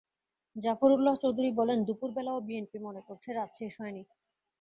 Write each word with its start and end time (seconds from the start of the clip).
জাফরুল্লাহ 0.55 1.15
চৌধুরী 1.15 1.51
বলেন, 1.51 1.79
দুপুর 1.83 2.09
বেলাও 2.11 2.39
বিএনপি 2.41 2.77
মনে 2.79 3.01
করছে 3.07 3.29
রাত 3.31 3.49
শেষ 3.59 3.73
হয়নি। 3.81 4.03